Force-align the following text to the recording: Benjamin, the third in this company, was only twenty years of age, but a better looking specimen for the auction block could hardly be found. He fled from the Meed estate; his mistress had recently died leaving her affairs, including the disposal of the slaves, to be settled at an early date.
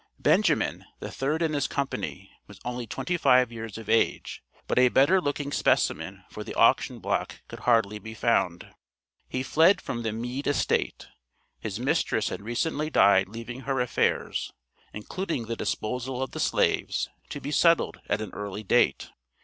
Benjamin, 0.17 0.83
the 0.99 1.11
third 1.11 1.43
in 1.43 1.51
this 1.51 1.67
company, 1.67 2.31
was 2.47 2.59
only 2.65 2.87
twenty 2.87 3.19
years 3.53 3.77
of 3.77 3.87
age, 3.87 4.41
but 4.65 4.79
a 4.79 4.89
better 4.89 5.21
looking 5.21 5.51
specimen 5.51 6.23
for 6.31 6.43
the 6.43 6.55
auction 6.55 6.97
block 6.97 7.43
could 7.47 7.59
hardly 7.59 7.99
be 7.99 8.15
found. 8.15 8.73
He 9.29 9.43
fled 9.43 9.79
from 9.79 10.01
the 10.01 10.11
Meed 10.11 10.47
estate; 10.47 11.05
his 11.59 11.79
mistress 11.79 12.29
had 12.29 12.41
recently 12.41 12.89
died 12.89 13.29
leaving 13.29 13.59
her 13.59 13.79
affairs, 13.79 14.51
including 14.91 15.45
the 15.45 15.55
disposal 15.55 16.23
of 16.23 16.31
the 16.31 16.39
slaves, 16.39 17.07
to 17.29 17.39
be 17.39 17.51
settled 17.51 18.01
at 18.09 18.21
an 18.21 18.31
early 18.33 18.63
date. 18.63 19.11